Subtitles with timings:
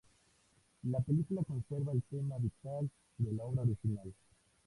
[0.89, 4.11] La película conserva el tema vital de la obra original.